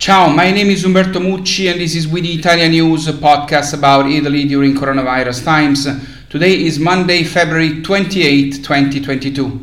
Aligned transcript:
Ciao, 0.00 0.30
my 0.30 0.50
name 0.50 0.70
is 0.70 0.82
Umberto 0.86 1.20
Mucci 1.20 1.70
and 1.70 1.78
this 1.78 1.94
is 1.94 2.08
with 2.08 2.22
the 2.22 2.32
Italian 2.32 2.70
News 2.70 3.06
podcast 3.08 3.74
about 3.74 4.06
Italy 4.06 4.46
during 4.46 4.72
coronavirus 4.72 5.44
times. 5.44 5.86
Today 6.30 6.64
is 6.64 6.78
Monday, 6.78 7.22
February 7.22 7.82
28, 7.82 8.64
2022. 8.64 9.60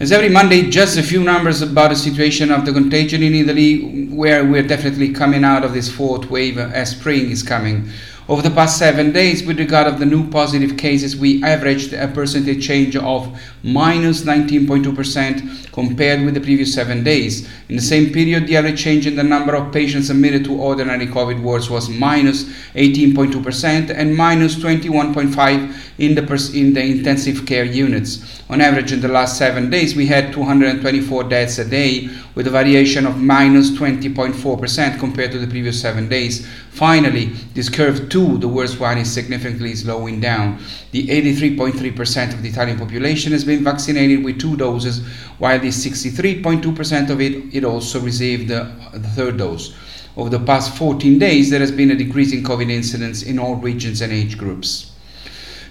As 0.00 0.12
every 0.12 0.30
Monday, 0.30 0.70
just 0.70 0.96
a 0.96 1.02
few 1.02 1.22
numbers 1.22 1.60
about 1.60 1.90
the 1.90 1.96
situation 1.96 2.50
of 2.50 2.64
the 2.64 2.72
contagion 2.72 3.22
in 3.22 3.34
Italy, 3.34 4.06
where 4.06 4.46
we're 4.46 4.66
definitely 4.66 5.12
coming 5.12 5.44
out 5.44 5.62
of 5.62 5.74
this 5.74 5.94
fourth 5.94 6.30
wave 6.30 6.56
as 6.56 6.92
spring 6.92 7.30
is 7.30 7.42
coming. 7.42 7.90
Over 8.30 8.42
the 8.42 8.54
past 8.54 8.78
seven 8.78 9.10
days, 9.10 9.44
with 9.44 9.58
regard 9.58 9.88
of 9.88 9.98
the 9.98 10.06
new 10.06 10.30
positive 10.30 10.76
cases, 10.76 11.16
we 11.16 11.42
averaged 11.42 11.92
a 11.92 12.06
percentage 12.06 12.64
change 12.64 12.94
of 12.94 13.36
minus 13.64 14.22
19.2% 14.22 15.72
compared 15.72 16.24
with 16.24 16.34
the 16.34 16.40
previous 16.40 16.72
seven 16.72 17.02
days. 17.02 17.48
In 17.68 17.74
the 17.74 17.82
same 17.82 18.12
period, 18.12 18.46
the 18.46 18.56
average 18.56 18.80
change 18.80 19.04
in 19.08 19.16
the 19.16 19.24
number 19.24 19.56
of 19.56 19.72
patients 19.72 20.10
admitted 20.10 20.44
to 20.44 20.54
ordinary 20.54 21.08
COVID 21.08 21.42
wards 21.42 21.68
was 21.68 21.88
minus 21.88 22.44
18.2% 22.74 23.90
and 23.90 24.16
minus 24.16 24.54
21.5 24.54 25.76
in 25.98 26.14
the 26.14 26.22
pers- 26.22 26.54
in 26.54 26.72
the 26.72 26.82
intensive 26.82 27.44
care 27.44 27.64
units. 27.64 28.42
On 28.48 28.60
average, 28.60 28.92
in 28.92 29.00
the 29.00 29.08
last 29.08 29.38
seven 29.38 29.70
days, 29.70 29.96
we 29.96 30.06
had 30.06 30.32
224 30.32 31.24
deaths 31.24 31.58
a 31.58 31.64
day, 31.64 32.08
with 32.34 32.46
a 32.46 32.50
variation 32.50 33.06
of 33.06 33.20
minus 33.20 33.70
20.4% 33.70 34.98
compared 34.98 35.32
to 35.32 35.38
the 35.38 35.46
previous 35.46 35.80
seven 35.80 36.08
days. 36.08 36.46
Finally, 36.70 37.26
this 37.54 37.68
curve 37.68 38.08
too, 38.08 38.19
the 38.38 38.48
worst 38.48 38.80
one, 38.80 38.98
is 38.98 39.12
significantly 39.12 39.74
slowing 39.74 40.20
down. 40.20 40.58
The 40.92 41.06
83.3% 41.06 42.34
of 42.34 42.42
the 42.42 42.48
Italian 42.48 42.78
population 42.78 43.32
has 43.32 43.44
been 43.44 43.64
vaccinated 43.64 44.24
with 44.24 44.40
two 44.40 44.56
doses, 44.56 45.06
while 45.38 45.58
the 45.58 45.68
63.2% 45.68 47.10
of 47.10 47.20
it, 47.20 47.54
it 47.54 47.64
also 47.64 48.00
received 48.00 48.48
the, 48.48 48.72
the 48.92 49.08
third 49.08 49.38
dose. 49.38 49.74
Over 50.16 50.30
the 50.30 50.40
past 50.40 50.76
14 50.76 51.18
days, 51.18 51.50
there 51.50 51.60
has 51.60 51.72
been 51.72 51.90
a 51.90 51.96
decrease 51.96 52.32
in 52.32 52.42
COVID 52.42 52.70
incidence 52.70 53.22
in 53.22 53.38
all 53.38 53.56
regions 53.56 54.00
and 54.00 54.12
age 54.12 54.36
groups. 54.36 54.90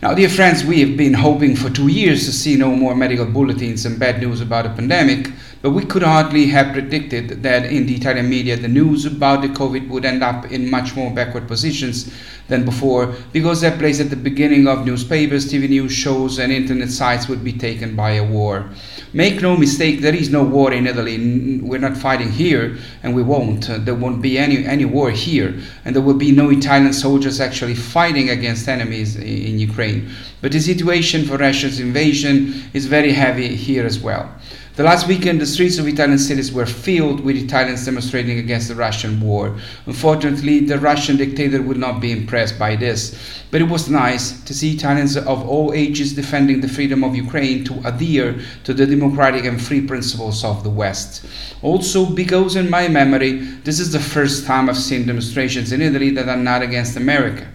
Now, 0.01 0.13
dear 0.13 0.29
friends, 0.29 0.63
we 0.63 0.79
have 0.79 0.95
been 0.95 1.13
hoping 1.13 1.57
for 1.57 1.69
two 1.69 1.89
years 1.89 2.25
to 2.25 2.31
see 2.31 2.55
no 2.55 2.73
more 2.73 2.95
medical 2.95 3.25
bulletins 3.25 3.85
and 3.85 3.99
bad 3.99 4.21
news 4.21 4.39
about 4.39 4.63
the 4.63 4.69
pandemic, 4.69 5.29
but 5.61 5.71
we 5.71 5.83
could 5.83 6.03
hardly 6.03 6.47
have 6.47 6.73
predicted 6.73 7.43
that 7.43 7.65
in 7.65 7.85
the 7.85 7.95
Italian 7.95 8.29
media 8.29 8.55
the 8.55 8.67
news 8.67 9.05
about 9.05 9.41
the 9.41 9.49
COVID 9.49 9.89
would 9.89 10.05
end 10.05 10.23
up 10.23 10.51
in 10.51 10.69
much 10.69 10.95
more 10.95 11.11
backward 11.13 11.47
positions 11.47 12.13
than 12.49 12.65
before, 12.65 13.13
because 13.31 13.61
their 13.61 13.77
place 13.77 13.99
at 13.99 14.09
the 14.09 14.15
beginning 14.15 14.67
of 14.67 14.85
newspapers, 14.85 15.51
TV 15.51 15.69
news 15.69 15.93
shows, 15.93 16.39
and 16.39 16.51
internet 16.51 16.89
sites 16.89 17.29
would 17.29 17.43
be 17.43 17.53
taken 17.53 17.95
by 17.95 18.11
a 18.11 18.23
war. 18.23 18.69
Make 19.13 19.41
no 19.41 19.55
mistake, 19.55 20.01
there 20.01 20.15
is 20.15 20.29
no 20.29 20.43
war 20.43 20.73
in 20.73 20.87
Italy. 20.87 21.59
We're 21.61 21.79
not 21.79 21.95
fighting 21.95 22.31
here, 22.31 22.77
and 23.03 23.15
we 23.15 23.23
won't. 23.23 23.69
Uh, 23.69 23.77
there 23.77 23.95
won't 23.95 24.21
be 24.21 24.37
any, 24.37 24.65
any 24.65 24.85
war 24.85 25.11
here, 25.11 25.59
and 25.85 25.95
there 25.95 26.01
will 26.01 26.15
be 26.15 26.31
no 26.31 26.49
Italian 26.49 26.93
soldiers 26.93 27.39
actually 27.39 27.75
fighting 27.75 28.29
against 28.29 28.67
enemies 28.67 29.15
in 29.15 29.59
Ukraine. 29.59 30.09
But 30.41 30.51
the 30.51 30.59
situation 30.59 31.25
for 31.25 31.37
Russia's 31.37 31.79
invasion 31.79 32.63
is 32.73 32.87
very 32.87 33.11
heavy 33.11 33.55
here 33.55 33.85
as 33.85 33.99
well. 33.99 34.29
The 34.75 34.83
last 34.85 35.07
weekend, 35.07 35.41
the 35.41 35.45
streets 35.45 35.77
of 35.77 35.87
Italian 35.87 36.19
cities 36.19 36.53
were 36.53 36.65
filled 36.65 37.19
with 37.19 37.35
Italians 37.35 37.83
demonstrating 37.83 38.39
against 38.39 38.69
the 38.69 38.75
Russian 38.75 39.19
war. 39.19 39.57
Unfortunately, 39.85 40.61
the 40.61 40.79
Russian 40.79 41.17
dictator 41.17 41.61
would 41.61 41.77
not 41.77 41.99
be 41.99 42.13
impressed 42.13 42.57
by 42.57 42.77
this, 42.77 43.17
but 43.51 43.61
it 43.61 43.67
was 43.67 43.89
nice 43.89 44.39
to 44.43 44.53
see 44.53 44.75
Italians 44.75 45.17
of 45.17 45.47
all 45.49 45.73
ages 45.73 46.13
defending 46.13 46.61
the 46.61 46.69
freedom 46.69 47.03
of 47.03 47.15
Ukraine 47.15 47.65
to 47.65 47.85
adhere 47.85 48.39
to 48.63 48.73
the 48.73 48.85
democratic 48.85 49.43
and 49.43 49.61
free 49.61 49.81
principles 49.81 50.45
of 50.45 50.63
the 50.63 50.69
West. 50.69 51.25
Also, 51.61 52.05
because 52.05 52.55
in 52.55 52.69
my 52.69 52.87
memory, 52.87 53.39
this 53.65 53.81
is 53.81 53.91
the 53.91 53.99
first 53.99 54.45
time 54.45 54.69
I've 54.69 54.77
seen 54.77 55.05
demonstrations 55.05 55.73
in 55.73 55.81
Italy 55.81 56.11
that 56.11 56.29
are 56.29 56.37
not 56.37 56.61
against 56.61 56.95
America. 56.95 57.45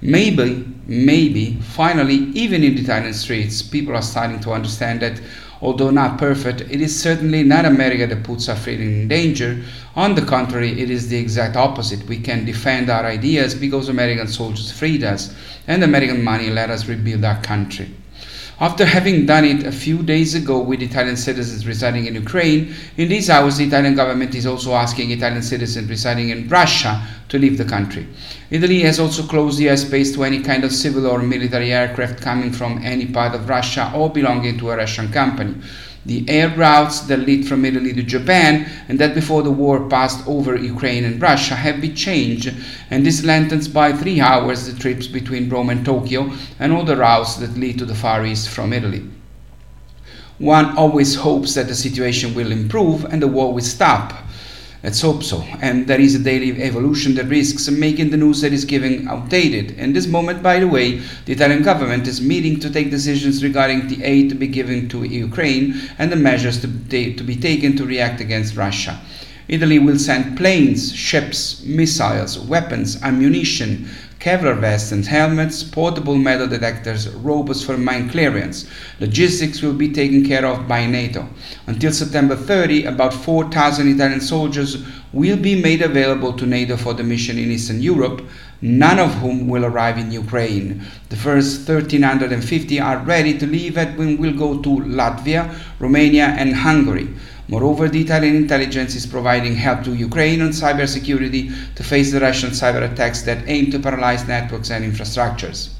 Maybe, 0.00 0.66
maybe, 0.86 1.58
finally, 1.60 2.14
even 2.14 2.62
in 2.62 2.76
the 2.76 2.82
Italian 2.82 3.14
streets, 3.14 3.62
people 3.62 3.96
are 3.96 4.02
starting 4.02 4.40
to 4.40 4.52
understand 4.52 5.00
that 5.00 5.20
Although 5.62 5.90
not 5.90 6.18
perfect, 6.18 6.60
it 6.60 6.80
is 6.80 7.00
certainly 7.00 7.42
not 7.42 7.64
America 7.64 8.06
that 8.06 8.24
puts 8.24 8.48
our 8.48 8.56
freedom 8.56 8.86
in 8.88 9.08
danger. 9.08 9.62
On 9.94 10.14
the 10.14 10.22
contrary, 10.22 10.80
it 10.80 10.90
is 10.90 11.08
the 11.08 11.16
exact 11.16 11.56
opposite. 11.56 12.06
We 12.06 12.18
can 12.18 12.44
defend 12.44 12.90
our 12.90 13.04
ideas 13.04 13.54
because 13.54 13.88
American 13.88 14.28
soldiers 14.28 14.70
freed 14.70 15.02
us, 15.02 15.34
and 15.66 15.82
American 15.82 16.22
money 16.22 16.50
let 16.50 16.70
us 16.70 16.86
rebuild 16.86 17.24
our 17.24 17.40
country. 17.42 17.90
After 18.58 18.86
having 18.86 19.26
done 19.26 19.44
it 19.44 19.66
a 19.66 19.72
few 19.72 20.02
days 20.02 20.34
ago 20.34 20.58
with 20.58 20.80
Italian 20.80 21.18
citizens 21.18 21.66
residing 21.66 22.06
in 22.06 22.14
Ukraine, 22.14 22.74
in 22.96 23.10
these 23.10 23.28
hours 23.28 23.58
the 23.58 23.64
Italian 23.64 23.94
government 23.94 24.34
is 24.34 24.46
also 24.46 24.72
asking 24.72 25.10
Italian 25.10 25.42
citizens 25.42 25.90
residing 25.90 26.30
in 26.30 26.48
Russia 26.48 27.06
to 27.28 27.38
leave 27.38 27.58
the 27.58 27.66
country. 27.66 28.06
Italy 28.50 28.80
has 28.80 28.98
also 28.98 29.24
closed 29.24 29.58
the 29.58 29.66
airspace 29.66 30.14
to 30.14 30.24
any 30.24 30.42
kind 30.42 30.64
of 30.64 30.72
civil 30.72 31.06
or 31.06 31.18
military 31.18 31.70
aircraft 31.70 32.22
coming 32.22 32.50
from 32.50 32.80
any 32.82 33.04
part 33.04 33.34
of 33.34 33.46
Russia 33.46 33.92
or 33.94 34.08
belonging 34.08 34.56
to 34.56 34.70
a 34.70 34.76
Russian 34.78 35.12
company 35.12 35.54
the 36.06 36.24
air 36.28 36.48
routes 36.56 37.00
that 37.00 37.18
lead 37.18 37.46
from 37.46 37.64
Italy 37.64 37.92
to 37.92 38.02
Japan 38.02 38.70
and 38.88 38.98
that 38.98 39.14
before 39.14 39.42
the 39.42 39.50
war 39.50 39.88
passed 39.88 40.26
over 40.26 40.56
Ukraine 40.56 41.04
and 41.04 41.20
Russia 41.20 41.56
have 41.56 41.80
been 41.80 41.96
changed, 41.96 42.54
and 42.90 43.04
this 43.04 43.24
lengthens 43.24 43.66
by 43.66 43.92
three 43.92 44.20
hours 44.20 44.66
the 44.66 44.78
trips 44.78 45.08
between 45.08 45.48
Rome 45.48 45.70
and 45.70 45.84
Tokyo 45.84 46.32
and 46.60 46.72
all 46.72 46.84
the 46.84 46.96
routes 46.96 47.36
that 47.36 47.58
lead 47.58 47.78
to 47.78 47.84
the 47.84 47.94
Far 47.94 48.24
East 48.24 48.48
from 48.48 48.72
Italy. 48.72 49.02
One 50.38 50.76
always 50.76 51.16
hopes 51.16 51.54
that 51.54 51.66
the 51.66 51.74
situation 51.74 52.34
will 52.34 52.52
improve 52.52 53.04
and 53.04 53.20
the 53.20 53.28
war 53.28 53.52
will 53.52 53.62
stop 53.62 54.25
Let's 54.86 55.00
hope 55.00 55.24
so. 55.24 55.42
And 55.60 55.88
there 55.88 56.00
is 56.00 56.14
a 56.14 56.20
daily 56.20 56.62
evolution 56.62 57.16
that 57.16 57.24
risks 57.24 57.68
making 57.68 58.10
the 58.10 58.16
news 58.16 58.40
that 58.42 58.52
is 58.52 58.64
given 58.64 59.08
outdated. 59.08 59.76
In 59.80 59.92
this 59.92 60.06
moment, 60.06 60.44
by 60.44 60.60
the 60.60 60.68
way, 60.68 61.00
the 61.24 61.32
Italian 61.32 61.64
government 61.64 62.06
is 62.06 62.20
meeting 62.20 62.60
to 62.60 62.70
take 62.70 62.92
decisions 62.92 63.42
regarding 63.42 63.88
the 63.88 64.04
aid 64.04 64.28
to 64.28 64.36
be 64.36 64.46
given 64.46 64.88
to 64.90 65.02
Ukraine 65.02 65.74
and 65.98 66.12
the 66.12 66.14
measures 66.14 66.60
to, 66.60 66.68
to 67.16 67.24
be 67.24 67.34
taken 67.34 67.76
to 67.78 67.84
react 67.84 68.20
against 68.20 68.56
Russia. 68.56 69.00
Italy 69.48 69.80
will 69.80 69.98
send 69.98 70.36
planes, 70.36 70.94
ships, 70.94 71.64
missiles, 71.64 72.38
weapons, 72.38 73.02
ammunition, 73.02 73.88
Kevlar 74.18 74.58
vests 74.58 74.92
and 74.92 75.04
helmets, 75.06 75.62
portable 75.62 76.16
metal 76.16 76.46
detectors, 76.46 77.08
robots 77.08 77.62
for 77.62 77.76
mine 77.76 78.08
clearance. 78.08 78.68
Logistics 78.98 79.62
will 79.62 79.74
be 79.74 79.92
taken 79.92 80.24
care 80.24 80.44
of 80.44 80.66
by 80.66 80.86
NATO. 80.86 81.28
Until 81.66 81.92
September 81.92 82.34
30, 82.34 82.86
about 82.86 83.12
4,000 83.12 83.88
Italian 83.88 84.20
soldiers 84.20 84.84
will 85.12 85.36
be 85.36 85.60
made 85.60 85.82
available 85.82 86.32
to 86.32 86.46
NATO 86.46 86.76
for 86.76 86.94
the 86.94 87.04
mission 87.04 87.38
in 87.38 87.50
Eastern 87.50 87.80
Europe, 87.80 88.22
none 88.60 88.98
of 88.98 89.14
whom 89.16 89.48
will 89.48 89.64
arrive 89.64 89.98
in 89.98 90.10
Ukraine. 90.10 90.82
The 91.10 91.16
first 91.16 91.68
1,350 91.68 92.80
are 92.80 92.98
ready 92.98 93.38
to 93.38 93.46
leave 93.46 93.76
and 93.76 94.18
will 94.18 94.36
go 94.36 94.60
to 94.62 94.68
Latvia, 94.68 95.54
Romania, 95.78 96.26
and 96.26 96.54
Hungary. 96.54 97.08
Moreover, 97.48 97.88
the 97.88 98.00
Italian 98.00 98.34
intelligence 98.34 98.96
is 98.96 99.06
providing 99.06 99.54
help 99.54 99.84
to 99.84 99.94
Ukraine 99.94 100.42
on 100.42 100.48
cybersecurity 100.48 101.74
to 101.76 101.84
face 101.84 102.10
the 102.10 102.20
Russian 102.20 102.50
cyber 102.50 102.82
attacks 102.90 103.22
that 103.22 103.46
aim 103.46 103.70
to 103.70 103.78
paralyze 103.78 104.26
networks 104.26 104.70
and 104.70 104.84
infrastructures. 104.84 105.75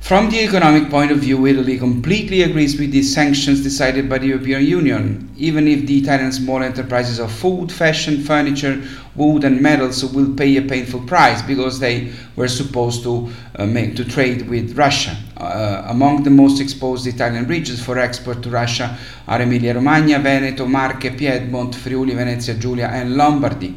From 0.00 0.28
the 0.28 0.40
economic 0.40 0.90
point 0.90 1.12
of 1.12 1.18
view, 1.18 1.46
Italy 1.46 1.78
completely 1.78 2.42
agrees 2.42 2.80
with 2.80 2.90
the 2.90 3.02
sanctions 3.02 3.62
decided 3.62 4.08
by 4.08 4.18
the 4.18 4.26
European 4.26 4.64
Union, 4.64 5.30
even 5.36 5.68
if 5.68 5.86
the 5.86 5.98
Italian 5.98 6.32
small 6.32 6.64
enterprises 6.64 7.20
of 7.20 7.30
food, 7.30 7.70
fashion, 7.70 8.20
furniture, 8.24 8.82
wood, 9.14 9.44
and 9.44 9.60
metals 9.60 10.04
will 10.04 10.34
pay 10.34 10.56
a 10.56 10.62
painful 10.62 11.00
price 11.06 11.42
because 11.42 11.78
they 11.78 12.10
were 12.34 12.48
supposed 12.48 13.04
to, 13.04 13.30
uh, 13.56 13.66
make, 13.66 13.94
to 13.94 14.04
trade 14.04 14.48
with 14.48 14.76
Russia. 14.76 15.16
Uh, 15.36 15.84
among 15.86 16.24
the 16.24 16.30
most 16.30 16.60
exposed 16.60 17.06
Italian 17.06 17.46
regions 17.46 17.80
for 17.80 17.96
export 17.96 18.42
to 18.42 18.50
Russia 18.50 18.98
are 19.28 19.42
Emilia 19.42 19.74
Romagna, 19.74 20.18
Veneto, 20.18 20.66
Marche, 20.66 21.16
Piedmont, 21.16 21.74
Friuli, 21.74 22.14
Venezia 22.14 22.54
Giulia, 22.54 22.88
and 22.88 23.16
Lombardy. 23.16 23.76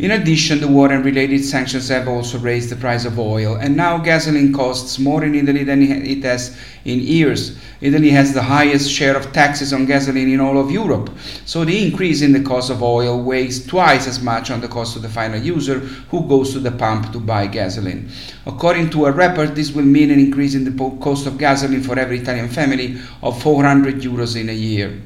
In 0.00 0.12
addition, 0.12 0.60
the 0.60 0.66
war 0.66 0.90
and 0.90 1.04
related 1.04 1.44
sanctions 1.44 1.90
have 1.90 2.08
also 2.08 2.38
raised 2.38 2.70
the 2.70 2.76
price 2.76 3.04
of 3.04 3.18
oil, 3.18 3.56
and 3.56 3.76
now 3.76 3.98
gasoline 3.98 4.50
costs 4.50 4.98
more 4.98 5.22
in 5.22 5.34
Italy 5.34 5.62
than 5.62 5.82
it 5.82 6.22
has 6.22 6.56
in 6.86 7.00
years. 7.00 7.58
Italy 7.82 8.08
has 8.08 8.32
the 8.32 8.40
highest 8.40 8.90
share 8.90 9.14
of 9.14 9.30
taxes 9.34 9.74
on 9.74 9.84
gasoline 9.84 10.32
in 10.32 10.40
all 10.40 10.58
of 10.58 10.70
Europe, 10.70 11.10
so 11.44 11.66
the 11.66 11.86
increase 11.86 12.22
in 12.22 12.32
the 12.32 12.40
cost 12.40 12.70
of 12.70 12.82
oil 12.82 13.22
weighs 13.22 13.66
twice 13.66 14.08
as 14.08 14.22
much 14.22 14.50
on 14.50 14.62
the 14.62 14.68
cost 14.68 14.96
of 14.96 15.02
the 15.02 15.08
final 15.10 15.38
user 15.38 15.80
who 16.10 16.26
goes 16.26 16.54
to 16.54 16.60
the 16.60 16.72
pump 16.72 17.12
to 17.12 17.20
buy 17.20 17.46
gasoline. 17.46 18.08
According 18.46 18.88
to 18.92 19.04
a 19.04 19.12
report, 19.12 19.54
this 19.54 19.72
will 19.72 19.84
mean 19.84 20.10
an 20.10 20.18
increase 20.18 20.54
in 20.54 20.64
the 20.64 20.96
cost 21.02 21.26
of 21.26 21.36
gasoline 21.36 21.82
for 21.82 21.98
every 21.98 22.20
Italian 22.20 22.48
family 22.48 22.98
of 23.22 23.42
400 23.42 23.96
euros 23.96 24.40
in 24.40 24.48
a 24.48 24.54
year. 24.54 24.98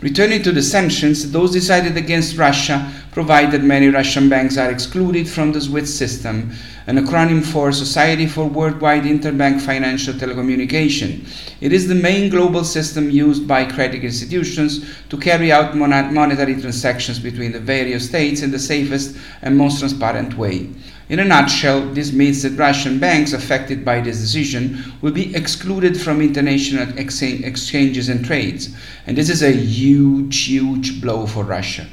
Returning 0.00 0.42
to 0.42 0.52
the 0.52 0.60
sanctions, 0.60 1.32
those 1.32 1.52
decided 1.52 1.96
against 1.96 2.36
Russia 2.36 2.92
provided 3.14 3.62
many 3.62 3.86
Russian 3.86 4.28
banks 4.28 4.58
are 4.58 4.72
excluded 4.72 5.28
from 5.28 5.52
the 5.52 5.60
SWIFT 5.60 5.86
system, 5.86 6.50
an 6.88 6.98
acronym 6.98 7.44
for 7.46 7.70
Society 7.70 8.26
for 8.26 8.48
Worldwide 8.48 9.04
Interbank 9.04 9.60
Financial 9.60 10.12
Telecommunication. 10.12 11.24
It 11.60 11.72
is 11.72 11.86
the 11.86 11.94
main 11.94 12.28
global 12.28 12.64
system 12.64 13.08
used 13.10 13.46
by 13.46 13.66
credit 13.66 14.02
institutions 14.02 14.84
to 15.10 15.16
carry 15.16 15.52
out 15.52 15.76
monetary 15.76 16.60
transactions 16.60 17.20
between 17.20 17.52
the 17.52 17.60
various 17.60 18.08
states 18.08 18.42
in 18.42 18.50
the 18.50 18.58
safest 18.58 19.16
and 19.42 19.56
most 19.56 19.78
transparent 19.78 20.36
way. 20.36 20.68
In 21.08 21.20
a 21.20 21.24
nutshell, 21.24 21.86
this 21.92 22.12
means 22.12 22.42
that 22.42 22.58
Russian 22.58 22.98
banks 22.98 23.32
affected 23.32 23.84
by 23.84 24.00
this 24.00 24.18
decision 24.18 24.92
will 25.02 25.12
be 25.12 25.36
excluded 25.36 26.00
from 26.00 26.20
international 26.20 26.98
exchanges 26.98 28.08
and 28.08 28.24
trades. 28.24 28.74
And 29.06 29.16
this 29.16 29.30
is 29.30 29.44
a 29.44 29.52
huge, 29.52 30.46
huge 30.46 31.00
blow 31.00 31.28
for 31.28 31.44
Russia. 31.44 31.86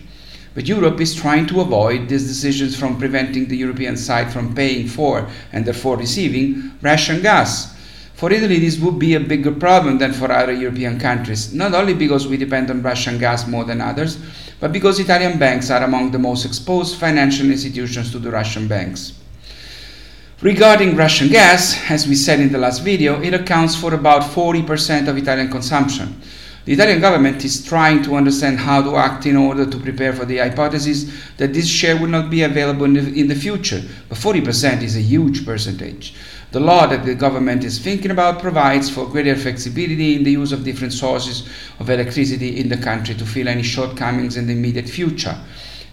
But 0.53 0.67
Europe 0.67 0.99
is 0.99 1.15
trying 1.15 1.47
to 1.47 1.61
avoid 1.61 2.09
these 2.09 2.27
decisions 2.27 2.75
from 2.75 2.99
preventing 2.99 3.47
the 3.47 3.55
European 3.55 3.95
side 3.95 4.33
from 4.33 4.53
paying 4.53 4.87
for 4.87 5.27
and 5.53 5.65
therefore 5.65 5.97
receiving 5.97 6.71
Russian 6.81 7.21
gas. 7.21 7.73
For 8.15 8.31
Italy, 8.31 8.59
this 8.59 8.77
would 8.77 8.99
be 8.99 9.15
a 9.15 9.19
bigger 9.19 9.51
problem 9.51 9.97
than 9.97 10.13
for 10.13 10.31
other 10.31 10.51
European 10.51 10.99
countries, 10.99 11.53
not 11.53 11.73
only 11.73 11.93
because 11.93 12.27
we 12.27 12.37
depend 12.37 12.69
on 12.69 12.83
Russian 12.83 13.17
gas 13.17 13.47
more 13.47 13.63
than 13.63 13.81
others, 13.81 14.19
but 14.59 14.71
because 14.71 14.99
Italian 14.99 15.39
banks 15.39 15.71
are 15.71 15.83
among 15.83 16.11
the 16.11 16.19
most 16.19 16.45
exposed 16.45 16.97
financial 16.97 17.49
institutions 17.49 18.11
to 18.11 18.19
the 18.19 18.29
Russian 18.29 18.67
banks. 18.67 19.13
Regarding 20.41 20.95
Russian 20.95 21.29
gas, 21.29 21.79
as 21.89 22.07
we 22.07 22.15
said 22.15 22.39
in 22.39 22.51
the 22.51 22.57
last 22.57 22.79
video, 22.79 23.21
it 23.21 23.33
accounts 23.33 23.75
for 23.75 23.93
about 23.93 24.23
40% 24.23 25.07
of 25.07 25.17
Italian 25.17 25.49
consumption. 25.49 26.19
The 26.63 26.73
Italian 26.73 27.01
government 27.01 27.43
is 27.43 27.65
trying 27.65 28.03
to 28.03 28.15
understand 28.15 28.59
how 28.59 28.83
to 28.83 28.95
act 28.95 29.25
in 29.25 29.35
order 29.35 29.65
to 29.65 29.77
prepare 29.79 30.13
for 30.13 30.25
the 30.25 30.37
hypothesis 30.37 31.11
that 31.37 31.53
this 31.53 31.67
share 31.67 31.97
will 31.97 32.07
not 32.07 32.29
be 32.29 32.43
available 32.43 32.85
in 32.85 32.93
the, 32.93 33.19
in 33.19 33.27
the 33.27 33.35
future, 33.35 33.81
but 34.09 34.17
40% 34.19 34.83
is 34.83 34.95
a 34.95 35.01
huge 35.01 35.43
percentage. 35.43 36.13
The 36.51 36.59
law 36.59 36.85
that 36.85 37.03
the 37.03 37.15
government 37.15 37.63
is 37.63 37.79
thinking 37.79 38.11
about 38.11 38.41
provides 38.41 38.89
for 38.89 39.07
greater 39.07 39.35
flexibility 39.35 40.15
in 40.15 40.23
the 40.23 40.31
use 40.31 40.51
of 40.51 40.63
different 40.63 40.93
sources 40.93 41.49
of 41.79 41.89
electricity 41.89 42.59
in 42.59 42.69
the 42.69 42.77
country 42.77 43.15
to 43.15 43.25
fill 43.25 43.47
any 43.47 43.63
shortcomings 43.63 44.37
in 44.37 44.45
the 44.45 44.53
immediate 44.53 44.89
future. 44.89 45.37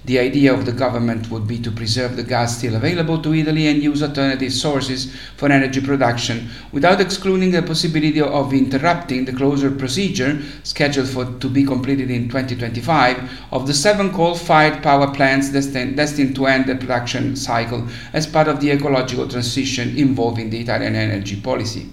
The 0.08 0.20
idea 0.20 0.54
of 0.54 0.64
the 0.64 0.72
government 0.72 1.30
would 1.30 1.46
be 1.46 1.58
to 1.58 1.70
preserve 1.70 2.16
the 2.16 2.22
gas 2.22 2.56
still 2.56 2.76
available 2.76 3.20
to 3.20 3.34
Italy 3.34 3.66
and 3.66 3.82
use 3.82 4.02
alternative 4.02 4.54
sources 4.54 5.14
for 5.36 5.52
energy 5.52 5.82
production 5.82 6.48
without 6.72 7.02
excluding 7.02 7.50
the 7.50 7.60
possibility 7.60 8.18
of 8.18 8.54
interrupting 8.54 9.26
the 9.26 9.34
closure 9.34 9.70
procedure 9.70 10.40
scheduled 10.62 11.10
for 11.10 11.26
to 11.40 11.50
be 11.50 11.62
completed 11.62 12.10
in 12.10 12.30
2025 12.30 13.30
of 13.52 13.66
the 13.66 13.74
seven 13.74 14.10
coal-fired 14.10 14.82
power 14.82 15.12
plants 15.12 15.52
destined, 15.52 15.98
destined 15.98 16.34
to 16.36 16.46
end 16.46 16.64
the 16.64 16.76
production 16.76 17.36
cycle 17.36 17.86
as 18.14 18.26
part 18.26 18.48
of 18.48 18.60
the 18.60 18.70
ecological 18.70 19.28
transition 19.28 19.94
involving 19.98 20.48
the 20.48 20.60
Italian 20.60 20.94
energy 20.94 21.38
policy. 21.38 21.86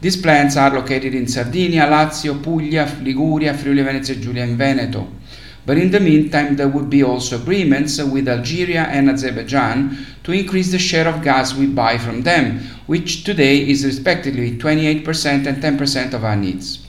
These 0.00 0.16
plants 0.16 0.56
are 0.56 0.70
located 0.70 1.14
in 1.14 1.28
Sardinia, 1.28 1.82
Lazio, 1.82 2.42
Puglia, 2.42 2.90
Liguria, 3.02 3.52
Friuli 3.52 3.82
Venezia 3.82 4.16
Giulia 4.16 4.44
and 4.44 4.56
Veneto. 4.56 5.19
But 5.70 5.78
in 5.78 5.92
the 5.92 6.00
meantime, 6.00 6.56
there 6.56 6.66
would 6.66 6.90
be 6.90 7.04
also 7.04 7.40
agreements 7.40 8.02
with 8.02 8.28
Algeria 8.28 8.86
and 8.86 9.08
Azerbaijan 9.08 10.04
to 10.24 10.32
increase 10.32 10.72
the 10.72 10.80
share 10.80 11.06
of 11.06 11.22
gas 11.22 11.54
we 11.54 11.68
buy 11.68 11.96
from 11.96 12.22
them, 12.22 12.58
which 12.88 13.22
today 13.22 13.58
is 13.58 13.84
respectively 13.84 14.58
28% 14.58 15.46
and 15.46 15.62
10% 15.62 16.12
of 16.12 16.24
our 16.24 16.34
needs. 16.34 16.84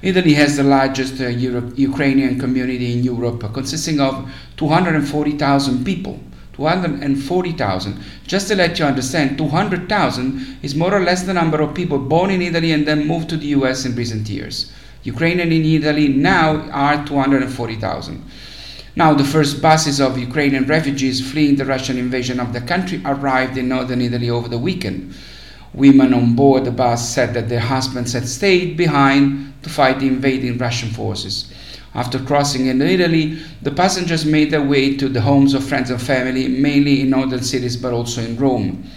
Italy 0.00 0.32
has 0.32 0.56
the 0.56 0.62
largest 0.62 1.20
uh, 1.20 1.26
Europe, 1.26 1.74
Ukrainian 1.76 2.40
community 2.40 2.94
in 2.94 3.04
Europe, 3.04 3.52
consisting 3.52 4.00
of 4.00 4.26
240,000 4.56 5.84
people. 5.84 6.18
240,000. 6.54 8.02
Just 8.26 8.48
to 8.48 8.56
let 8.56 8.78
you 8.78 8.86
understand, 8.86 9.36
200,000 9.36 10.56
is 10.62 10.74
more 10.74 10.94
or 10.94 11.00
less 11.00 11.24
the 11.24 11.34
number 11.34 11.60
of 11.60 11.74
people 11.74 11.98
born 11.98 12.30
in 12.30 12.40
Italy 12.40 12.72
and 12.72 12.88
then 12.88 13.06
moved 13.06 13.28
to 13.28 13.36
the 13.36 13.48
US 13.48 13.84
in 13.84 13.94
recent 13.94 14.26
years. 14.30 14.72
Ukrainian 15.06 15.52
in 15.52 15.64
Italy 15.64 16.08
now 16.08 16.68
are 16.70 17.06
240,000. 17.06 18.24
Now, 18.96 19.14
the 19.14 19.24
first 19.24 19.62
buses 19.62 20.00
of 20.00 20.18
Ukrainian 20.18 20.66
refugees 20.66 21.20
fleeing 21.30 21.56
the 21.56 21.64
Russian 21.64 21.96
invasion 21.96 22.40
of 22.40 22.52
the 22.52 22.60
country 22.60 23.00
arrived 23.04 23.56
in 23.56 23.68
northern 23.68 24.00
Italy 24.00 24.30
over 24.30 24.48
the 24.48 24.58
weekend. 24.58 25.14
Women 25.74 26.12
on 26.12 26.34
board 26.34 26.64
the 26.64 26.72
bus 26.72 27.08
said 27.08 27.34
that 27.34 27.48
their 27.48 27.60
husbands 27.60 28.14
had 28.14 28.26
stayed 28.26 28.76
behind 28.76 29.52
to 29.62 29.68
fight 29.68 30.00
the 30.00 30.08
invading 30.08 30.58
Russian 30.58 30.90
forces. 30.90 31.52
After 31.94 32.18
crossing 32.18 32.66
into 32.66 32.86
Italy, 32.86 33.38
the 33.62 33.70
passengers 33.70 34.24
made 34.24 34.50
their 34.50 34.62
way 34.62 34.96
to 34.96 35.08
the 35.08 35.20
homes 35.20 35.54
of 35.54 35.62
friends 35.62 35.90
and 35.90 36.02
family, 36.02 36.48
mainly 36.48 37.02
in 37.02 37.10
northern 37.10 37.42
cities 37.42 37.76
but 37.76 37.92
also 37.92 38.22
in 38.22 38.36
Rome. 38.36 38.90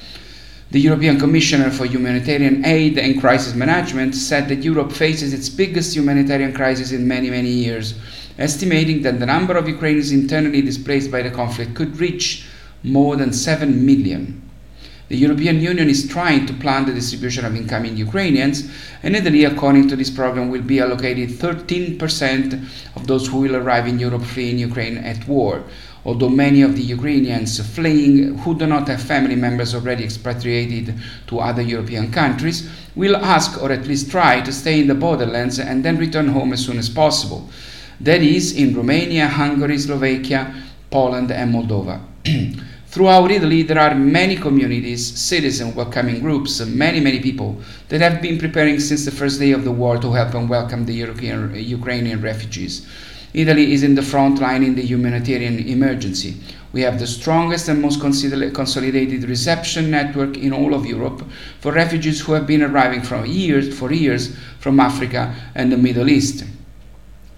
The 0.72 0.80
European 0.80 1.18
Commissioner 1.18 1.72
for 1.72 1.86
Humanitarian 1.86 2.64
Aid 2.64 3.00
and 3.00 3.20
Crisis 3.20 3.56
Management 3.56 4.14
said 4.14 4.48
that 4.50 4.64
Europe 4.64 4.92
faces 4.92 5.34
its 5.34 5.50
biggest 5.50 5.96
humanitarian 5.96 6.54
crisis 6.54 6.92
in 6.92 7.08
many, 7.08 7.32
many 7.32 7.50
years, 7.50 7.96
estimating 8.38 9.02
that 9.02 9.20
the 9.20 9.26
number 9.26 9.58
of 9.58 9.68
Ukrainians 9.68 10.12
internally 10.12 10.62
displaced 10.62 11.10
by 11.10 11.24
the 11.24 11.32
conflict 11.32 11.74
could 11.74 11.98
reach 12.00 12.46
more 12.84 13.16
than 13.16 13.34
7 13.34 13.84
million. 13.84 14.44
The 15.08 15.18
European 15.18 15.60
Union 15.60 15.90
is 15.90 16.08
trying 16.08 16.46
to 16.46 16.54
plan 16.54 16.86
the 16.86 16.94
distribution 16.94 17.46
of 17.46 17.56
incoming 17.56 17.98
Ukrainians, 17.98 18.70
and 19.02 19.16
Italy, 19.16 19.46
according 19.46 19.88
to 19.88 19.96
this 19.96 20.12
program, 20.12 20.52
will 20.52 20.62
be 20.62 20.80
allocated 20.80 21.30
13% 21.30 22.64
of 22.96 23.08
those 23.08 23.28
who 23.28 23.40
will 23.40 23.56
arrive 23.56 23.88
in 23.88 23.98
Europe 23.98 24.22
fleeing 24.24 24.60
Ukraine 24.60 25.00
at 25.00 25.28
war 25.28 25.64
although 26.06 26.30
many 26.30 26.62
of 26.62 26.76
the 26.76 26.82
Ukrainians 26.82 27.60
fleeing 27.76 28.38
who 28.40 28.56
do 28.56 28.66
not 28.66 28.88
have 28.88 29.02
family 29.02 29.36
members 29.36 29.76
already 29.76 30.04
expatriated 30.04 30.94
to 31.28 31.40
other 31.40 31.62
European 31.62 32.12
countries 32.12 32.70
will 32.96 33.16
ask 33.16 33.62
or 33.62 33.72
at 33.72 33.88
least 33.88 34.12
try 34.12 34.42
to 34.42 34.52
stay 34.52 34.80
in 34.80 34.88
the 34.88 34.96
borderlands 34.96 35.60
and 35.60 35.84
then 35.84 35.98
return 35.98 36.28
home 36.28 36.54
as 36.54 36.66
soon 36.66 36.78
as 36.78 36.90
possible. 36.90 37.50
That 38.02 38.22
is, 38.22 38.56
in 38.56 38.76
Romania, 38.76 39.28
Hungary, 39.28 39.78
Slovakia, 39.78 40.54
Poland, 40.90 41.32
and 41.32 41.54
Moldova. 41.54 42.02
Throughout 42.90 43.30
Italy, 43.30 43.62
there 43.62 43.78
are 43.78 43.94
many 43.94 44.36
communities, 44.36 45.06
citizen 45.06 45.76
welcoming 45.76 46.22
groups, 46.22 46.60
many, 46.66 47.00
many 47.00 47.20
people 47.20 47.62
that 47.90 48.02
have 48.02 48.20
been 48.20 48.40
preparing 48.40 48.80
since 48.80 49.06
the 49.06 49.12
first 49.12 49.40
day 49.40 49.52
of 49.52 49.64
the 49.64 49.72
war 49.72 50.00
to 50.00 50.12
help 50.12 50.34
and 50.34 50.50
welcome 50.50 50.86
the 50.86 50.94
European, 50.94 51.54
Ukrainian 51.54 52.20
refugees. 52.20 52.88
Italy 53.34 53.74
is 53.74 53.84
in 53.84 53.96
the 53.96 54.02
front 54.02 54.40
line 54.40 54.64
in 54.64 54.76
the 54.76 54.82
humanitarian 54.82 55.60
emergency. 55.68 56.36
We 56.72 56.82
have 56.82 57.00
the 57.00 57.08
strongest 57.08 57.68
and 57.68 57.82
most 57.82 58.00
consolidated 58.00 59.24
reception 59.24 59.90
network 59.90 60.38
in 60.38 60.54
all 60.54 60.74
of 60.74 60.86
Europe 60.86 61.24
for 61.60 61.72
refugees 61.72 62.22
who 62.22 62.34
have 62.34 62.46
been 62.46 62.62
arriving 62.62 63.02
years, 63.26 63.78
for 63.78 63.92
years 63.92 64.36
from 64.60 64.80
Africa 64.80 65.34
and 65.56 65.72
the 65.72 65.78
Middle 65.78 66.10
East 66.10 66.44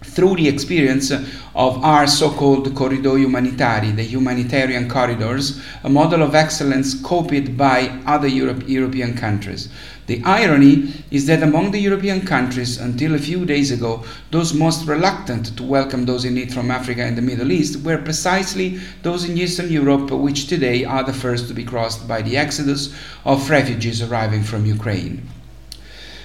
through 0.04 0.36
the 0.36 0.48
experience 0.48 1.12
of 1.12 1.84
our 1.84 2.08
so-called 2.08 2.68
Corridoi 2.74 3.26
Umanitari, 3.26 3.96
the 3.96 4.04
humanitarian 4.04 4.90
corridors, 4.90 5.62
a 5.84 5.90
model 5.90 6.24
of 6.24 6.34
excellence 6.34 7.00
copied 7.02 7.56
by 7.56 7.88
other 8.06 8.28
Europe, 8.28 8.68
European 8.68 9.16
countries. 9.16 9.70
The 10.08 10.24
irony 10.24 10.94
is 11.12 11.28
that 11.28 11.44
among 11.44 11.72
the 11.72 11.80
European 11.80 12.26
countries, 12.26 12.80
until 12.80 13.14
a 13.14 13.20
few 13.20 13.46
days 13.46 13.72
ago, 13.72 14.04
those 14.32 14.54
most 14.54 14.88
reluctant 14.88 15.56
to 15.56 15.64
welcome 15.64 16.06
those 16.06 16.26
in 16.26 16.34
need 16.34 16.52
from 16.52 16.72
Africa 16.72 17.04
and 17.04 17.18
the 17.18 17.22
Middle 17.22 17.52
East 17.52 17.84
were 17.86 17.98
precisely 17.98 18.80
those 19.04 19.30
in 19.30 19.38
Eastern 19.38 19.70
Europe, 19.70 20.10
which 20.10 20.48
today 20.48 20.84
are 20.84 21.04
the 21.04 21.14
first 21.14 21.48
to 21.48 21.54
be 21.54 21.64
crossed 21.64 22.08
by 22.08 22.22
the 22.22 22.36
exodus 22.36 22.94
of 23.24 23.50
refugees 23.50 24.02
arriving 24.02 24.44
from 24.44 24.66
Ukraine. 24.66 25.26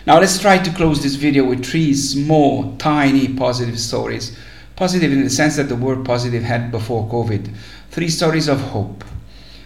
Now 0.07 0.21
let's 0.21 0.39
try 0.39 0.59
to 0.59 0.73
close 0.73 1.03
this 1.03 1.17
video 1.17 1.43
with 1.43 1.67
three 1.67 1.93
small, 1.93 2.77
tiny 2.77 3.27
positive 3.27 3.81
stories. 3.81 4.39
Positive 4.77 5.11
in 5.11 5.25
the 5.25 5.31
sense 5.31 5.57
that 5.57 5.65
the 5.69 5.75
word 5.75 6.05
positive 6.05 6.45
had 6.45 6.71
before 6.71 7.09
COVID. 7.09 7.53
Three 7.91 8.09
stories 8.09 8.47
of 8.47 8.61
hope. 8.61 9.05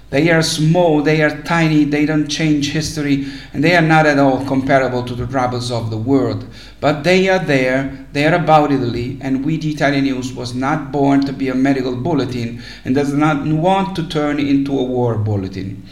They 0.09 0.31
are 0.31 0.41
small, 0.41 1.03
they 1.03 1.21
are 1.21 1.43
tiny, 1.43 1.85
they 1.85 2.07
don't 2.07 2.27
change 2.27 2.73
history, 2.73 3.27
and 3.53 3.63
they 3.63 3.77
are 3.77 3.83
not 3.83 4.07
at 4.07 4.19
all 4.19 4.43
comparable 4.47 5.05
to 5.05 5.15
the 5.15 5.27
troubles 5.27 5.71
of 5.71 5.91
the 5.91 5.99
world. 5.99 6.47
But 6.81 7.05
they 7.05 7.29
are 7.29 7.39
there, 7.39 8.07
they 8.13 8.27
are 8.27 8.35
about 8.35 8.73
Italy, 8.73 9.19
and 9.21 9.45
we, 9.45 9.59
the 9.59 9.71
Italian 9.73 10.05
News, 10.05 10.33
was 10.33 10.55
not 10.55 10.91
born 10.91 11.21
to 11.27 11.35
be 11.35 11.51
a 11.51 11.55
medical 11.55 11.95
bulletin 11.95 12.63
and 12.87 12.95
does 12.95 13.13
not 13.13 13.47
want 13.47 13.95
to 13.97 14.09
turn 14.09 14.41
into 14.41 14.77
a 14.77 14.83
war 14.83 15.17
bulletin. 15.17 15.87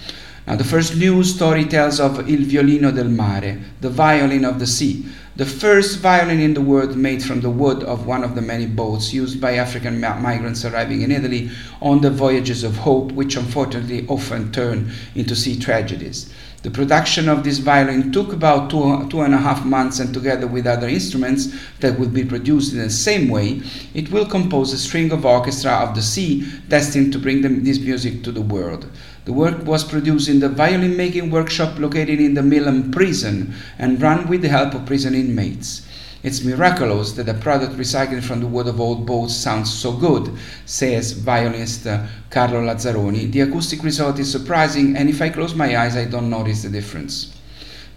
Now, 0.48 0.56
the 0.56 0.64
first 0.64 0.96
news 0.96 1.34
story 1.34 1.66
tells 1.66 2.00
of 2.00 2.26
Il 2.26 2.46
Violino 2.46 2.90
del 2.90 3.10
Mare, 3.10 3.58
the 3.82 3.90
violin 3.90 4.46
of 4.46 4.58
the 4.58 4.66
sea, 4.66 5.04
the 5.36 5.44
first 5.44 5.98
violin 5.98 6.40
in 6.40 6.54
the 6.54 6.62
world 6.62 6.96
made 6.96 7.22
from 7.22 7.42
the 7.42 7.50
wood 7.50 7.84
of 7.84 8.06
one 8.06 8.24
of 8.24 8.34
the 8.34 8.40
many 8.40 8.64
boats 8.64 9.12
used 9.12 9.42
by 9.42 9.56
African 9.56 10.00
migrants 10.00 10.64
arriving 10.64 11.02
in 11.02 11.12
Italy 11.12 11.50
on 11.82 12.00
the 12.00 12.10
voyages 12.10 12.64
of 12.64 12.78
hope, 12.78 13.12
which 13.12 13.36
unfortunately 13.36 14.06
often 14.08 14.50
turn 14.50 14.90
into 15.14 15.36
sea 15.36 15.58
tragedies. 15.58 16.32
The 16.62 16.70
production 16.72 17.28
of 17.28 17.44
this 17.44 17.58
violin 17.58 18.10
took 18.10 18.32
about 18.32 18.68
two, 18.68 19.08
two 19.08 19.20
and 19.20 19.32
a 19.32 19.38
half 19.38 19.64
months, 19.64 20.00
and 20.00 20.12
together 20.12 20.48
with 20.48 20.66
other 20.66 20.88
instruments 20.88 21.54
that 21.78 21.98
will 22.00 22.08
be 22.08 22.24
produced 22.24 22.72
in 22.72 22.80
the 22.80 22.90
same 22.90 23.28
way, 23.28 23.62
it 23.94 24.10
will 24.10 24.26
compose 24.26 24.72
a 24.72 24.78
string 24.78 25.12
of 25.12 25.24
orchestra 25.24 25.70
of 25.70 25.94
the 25.94 26.02
sea 26.02 26.50
destined 26.68 27.12
to 27.12 27.20
bring 27.20 27.42
this 27.62 27.78
music 27.78 28.24
to 28.24 28.32
the 28.32 28.42
world. 28.42 28.90
The 29.24 29.32
work 29.32 29.64
was 29.66 29.84
produced 29.84 30.28
in 30.28 30.40
the 30.40 30.48
violin 30.48 30.96
making 30.96 31.30
workshop 31.30 31.78
located 31.78 32.18
in 32.18 32.34
the 32.34 32.42
Milan 32.42 32.90
prison 32.90 33.54
and 33.78 34.02
run 34.02 34.26
with 34.26 34.42
the 34.42 34.48
help 34.48 34.74
of 34.74 34.84
prison 34.84 35.14
inmates. 35.14 35.82
It's 36.20 36.42
miraculous 36.42 37.12
that 37.12 37.28
a 37.28 37.34
product 37.34 37.74
recycled 37.74 38.24
from 38.24 38.40
the 38.40 38.46
wood 38.48 38.66
of 38.66 38.80
old 38.80 39.06
boats 39.06 39.34
sounds 39.34 39.72
so 39.72 39.92
good, 39.92 40.36
says 40.66 41.12
violinist 41.12 41.86
uh, 41.86 42.06
Carlo 42.28 42.60
Lazzaroni. 42.60 43.30
The 43.30 43.42
acoustic 43.42 43.84
result 43.84 44.18
is 44.18 44.30
surprising, 44.30 44.96
and 44.96 45.08
if 45.08 45.22
I 45.22 45.28
close 45.28 45.54
my 45.54 45.78
eyes, 45.78 45.96
I 45.96 46.06
don't 46.06 46.28
notice 46.28 46.62
the 46.62 46.70
difference. 46.70 47.32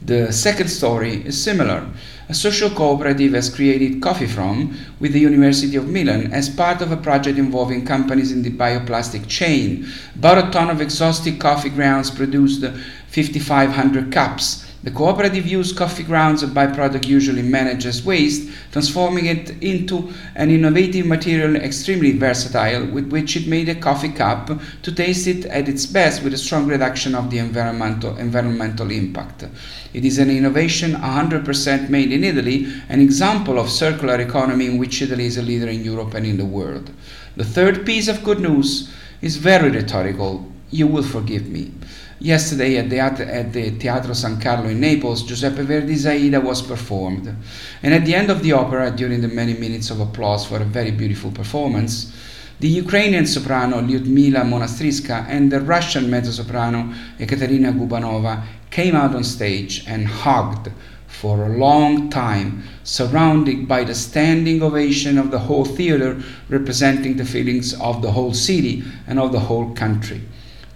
The 0.04 0.32
second 0.32 0.68
story 0.68 1.26
is 1.26 1.44
similar. 1.44 1.88
A 2.30 2.34
social 2.34 2.70
cooperative 2.70 3.34
has 3.34 3.54
created 3.54 4.02
Coffee 4.02 4.28
From 4.28 4.78
with 5.00 5.14
the 5.14 5.20
University 5.20 5.76
of 5.76 5.88
Milan 5.88 6.32
as 6.32 6.50
part 6.50 6.82
of 6.82 6.92
a 6.92 6.98
project 6.98 7.38
involving 7.38 7.86
companies 7.86 8.32
in 8.32 8.44
the 8.44 8.52
bioplastic 8.52 9.28
chain. 9.28 9.88
About 10.16 10.48
a 10.48 10.52
ton 10.52 10.70
of 10.70 10.82
exhausted 10.82 11.40
coffee 11.40 11.70
grounds 11.70 12.10
produced 12.10 12.62
5,500 12.62 14.12
cups 14.12 14.66
the 14.84 14.90
cooperative 14.90 15.46
used 15.46 15.78
coffee 15.78 16.02
grounds, 16.02 16.42
a 16.42 16.48
byproduct 16.48 17.08
usually 17.08 17.44
managed 17.44 17.86
as 17.86 18.04
waste, 18.04 18.50
transforming 18.72 19.28
it 19.28 19.52
into 19.62 20.12
an 20.34 20.50
innovative 20.50 21.06
material 21.06 21.56
extremely 21.56 22.18
versatile 22.18 22.88
with 22.88 23.12
which 23.12 23.36
it 23.36 23.48
made 23.48 23.70
a 23.70 23.76
coffee 23.76 24.12
cup 24.12 24.50
to 24.82 24.92
taste 24.92 25.28
it 25.28 25.46
at 25.46 25.70
its 25.70 25.86
best 25.86 26.24
with 26.24 26.34
a 26.34 26.38
strong 26.38 26.66
reduction 26.66 27.14
of 27.14 27.30
the 27.30 27.38
environmental, 27.38 28.18
environmental 28.18 28.90
impact. 28.90 29.46
It 29.94 30.04
is 30.04 30.18
an 30.18 30.32
innovation 30.32 30.94
100% 30.94 31.90
made 31.90 32.12
in 32.12 32.24
Italy, 32.24 32.74
an 32.90 33.02
example 33.02 33.60
of 33.60 33.70
circular 33.70 34.20
economy 34.20 34.66
in 34.66 34.80
which 34.80 35.02
Italy 35.04 35.26
is 35.26 35.38
a 35.38 35.44
leader 35.44 35.68
in 35.68 35.84
Europe 35.84 36.16
and 36.16 36.26
in 36.26 36.38
the 36.38 36.46
world. 36.46 36.90
The 37.38 37.46
third 37.46 37.86
piece 37.86 38.08
of 38.08 38.24
good 38.24 38.40
news 38.40 38.92
is 39.22 39.36
very 39.36 39.70
rhetorical. 39.70 40.52
You 40.72 40.88
will 40.88 41.04
forgive 41.04 41.48
me. 41.48 41.72
Yesterday 42.22 42.78
at 42.78 42.92
the, 42.92 43.00
at 43.00 43.52
the 43.52 43.72
Teatro 43.80 44.14
San 44.14 44.40
Carlo 44.40 44.70
in 44.70 44.80
Naples, 44.80 45.24
Giuseppe 45.24 45.64
Verdi's 45.64 46.06
Aida 46.06 46.40
was 46.40 46.62
performed. 46.62 47.36
And 47.82 47.96
at 47.96 48.06
the 48.06 48.14
end 48.14 48.30
of 48.30 48.44
the 48.44 48.52
opera, 48.52 48.92
during 48.92 49.22
the 49.22 49.28
many 49.28 49.56
minutes 49.56 49.90
of 49.90 50.00
applause 50.00 50.46
for 50.46 50.58
a 50.58 50.64
very 50.64 50.92
beautiful 50.92 51.32
performance, 51.32 52.16
the 52.60 52.68
Ukrainian 52.68 53.26
soprano 53.26 53.82
Lyudmila 53.82 54.44
Monastyrska 54.44 55.26
and 55.30 55.52
the 55.52 55.62
Russian 55.62 56.12
mezzo-soprano 56.12 56.94
Ekaterina 57.20 57.74
Gubanova 57.74 58.44
came 58.70 58.96
out 58.96 59.16
on 59.16 59.24
stage 59.24 59.84
and 59.88 60.06
hugged 60.06 60.72
for 61.08 61.48
a 61.48 61.58
long 61.58 62.12
time, 62.12 62.62
surrounded 62.84 63.68
by 63.68 63.84
the 63.84 63.96
standing 63.96 64.62
ovation 64.62 65.18
of 65.18 65.32
the 65.32 65.40
whole 65.40 65.66
theater, 65.66 66.22
representing 66.50 67.18
the 67.18 67.26
feelings 67.26 67.74
of 67.82 68.04
the 68.04 68.12
whole 68.12 68.36
city 68.36 68.84
and 69.08 69.18
of 69.18 69.32
the 69.32 69.40
whole 69.40 69.74
country. 69.74 70.22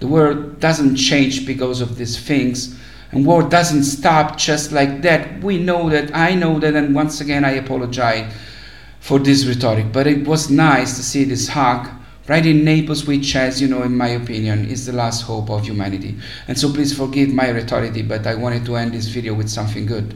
The 0.06 0.12
world 0.12 0.60
doesn't 0.60 0.98
change 0.98 1.48
because 1.48 1.82
of 1.82 1.98
these 1.98 2.16
things. 2.20 2.76
And 3.12 3.26
war 3.26 3.42
doesn't 3.42 3.86
stop 3.86 4.38
just 4.38 4.72
like 4.72 5.02
that. 5.02 5.44
We 5.44 5.58
know 5.58 5.90
that, 5.90 6.16
I 6.16 6.36
know 6.36 6.60
that, 6.60 6.76
and 6.76 6.94
once 6.94 7.22
again 7.22 7.44
I 7.44 7.54
apologize 7.54 8.32
for 9.00 9.18
this 9.18 9.48
rhetoric. 9.48 9.92
But 9.92 10.06
it 10.06 10.28
was 10.28 10.52
nice 10.52 10.96
to 10.98 11.04
see 11.04 11.24
this 11.24 11.48
hug 11.48 11.90
right 12.28 12.46
in 12.46 12.64
Naples, 12.64 13.08
which, 13.08 13.36
as 13.36 13.60
you 13.60 13.68
know, 13.68 13.82
in 13.82 13.98
my 13.98 14.10
opinion, 14.10 14.68
is 14.70 14.86
the 14.86 14.94
last 14.94 15.24
hope 15.24 15.50
of 15.50 15.66
humanity. 15.66 16.20
And 16.48 16.56
so 16.56 16.72
please 16.72 16.96
forgive 16.96 17.30
my 17.30 17.50
rhetoric, 17.50 18.08
but 18.08 18.28
I 18.28 18.36
wanted 18.36 18.64
to 18.66 18.76
end 18.76 18.94
this 18.94 19.08
video 19.08 19.34
with 19.34 19.50
something 19.50 19.88
good. 19.88 20.14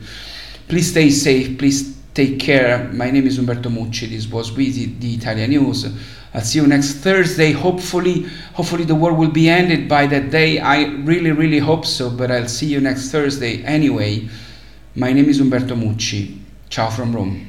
Please 0.68 0.92
stay 0.92 1.10
safe. 1.10 1.58
Please 1.58 1.99
take 2.20 2.38
care. 2.38 2.90
My 2.92 3.10
name 3.10 3.26
is 3.28 3.40
Umberto 3.40 3.70
Mucci. 3.70 4.10
This 4.10 4.28
was 4.28 4.52
with 4.52 4.76
the 5.00 5.14
Italian 5.14 5.52
News. 5.52 5.86
I'll 6.34 6.42
see 6.42 6.60
you 6.60 6.68
next 6.68 6.96
Thursday. 6.96 7.54
Hopefully, 7.54 8.24
hopefully 8.56 8.84
the 8.84 8.94
war 8.94 9.14
will 9.14 9.32
be 9.32 9.48
ended 9.48 9.88
by 9.88 10.06
that 10.08 10.30
day. 10.30 10.60
I 10.60 10.84
really, 11.06 11.32
really 11.32 11.60
hope 11.60 11.86
so, 11.86 12.10
but 12.10 12.30
I'll 12.30 12.50
see 12.50 12.66
you 12.66 12.82
next 12.82 13.10
Thursday 13.10 13.64
anyway. 13.64 14.28
My 14.96 15.14
name 15.14 15.30
is 15.30 15.40
Umberto 15.40 15.76
Mucci. 15.76 16.38
Ciao 16.70 16.90
from 16.90 17.16
Rome. 17.16 17.49